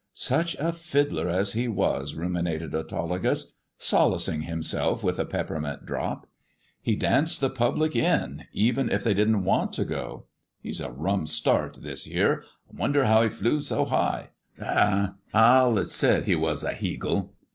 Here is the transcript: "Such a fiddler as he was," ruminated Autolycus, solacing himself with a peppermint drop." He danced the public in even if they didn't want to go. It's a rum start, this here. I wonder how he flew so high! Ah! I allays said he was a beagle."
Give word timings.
"Such 0.33 0.55
a 0.57 0.71
fiddler 0.73 1.29
as 1.29 1.53
he 1.53 1.67
was," 1.67 2.15
ruminated 2.15 2.73
Autolycus, 2.73 3.53
solacing 3.77 4.41
himself 4.41 5.03
with 5.03 5.19
a 5.19 5.25
peppermint 5.27 5.85
drop." 5.85 6.25
He 6.81 6.95
danced 6.95 7.39
the 7.39 7.51
public 7.51 7.95
in 7.95 8.45
even 8.51 8.89
if 8.89 9.03
they 9.03 9.13
didn't 9.13 9.43
want 9.43 9.73
to 9.73 9.85
go. 9.85 10.25
It's 10.63 10.79
a 10.79 10.89
rum 10.89 11.27
start, 11.27 11.83
this 11.83 12.05
here. 12.05 12.43
I 12.73 12.77
wonder 12.79 13.05
how 13.05 13.21
he 13.21 13.29
flew 13.29 13.61
so 13.61 13.85
high! 13.85 14.29
Ah! 14.59 15.17
I 15.35 15.59
allays 15.59 15.91
said 15.91 16.23
he 16.23 16.33
was 16.35 16.63
a 16.63 16.75
beagle." 16.81 17.35